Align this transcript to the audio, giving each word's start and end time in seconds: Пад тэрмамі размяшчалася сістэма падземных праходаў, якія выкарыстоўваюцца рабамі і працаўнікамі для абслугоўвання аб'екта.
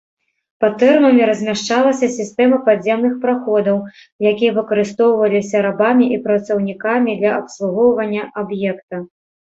Пад 0.63 0.77
тэрмамі 0.83 1.27
размяшчалася 1.29 2.09
сістэма 2.17 2.57
падземных 2.71 3.13
праходаў, 3.27 3.77
якія 4.33 4.51
выкарыстоўваюцца 4.59 5.57
рабамі 5.69 6.05
і 6.19 6.23
працаўнікамі 6.29 7.11
для 7.25 7.31
абслугоўвання 7.39 8.31
аб'екта. 8.45 8.95